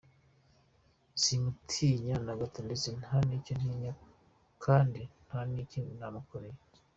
[1.21, 3.93] Simutinya na gato ndetse nta n’icyo ntinya
[4.63, 6.57] kandi nta n’ikibi namukoreye!”.